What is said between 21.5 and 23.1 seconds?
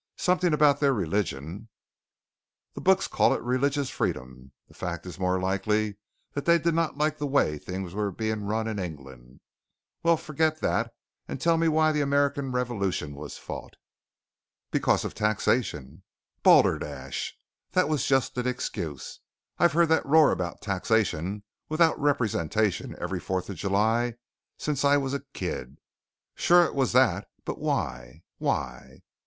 without representation'